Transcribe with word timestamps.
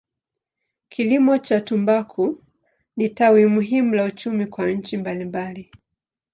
Kilimo 0.89 1.37
cha 1.37 1.61
tumbaku 1.61 2.43
ni 2.97 3.09
tawi 3.09 3.45
muhimu 3.45 3.95
la 3.95 4.03
uchumi 4.05 4.45
kwa 4.45 4.71
nchi 4.71 4.97
mbalimbali. 4.97 5.71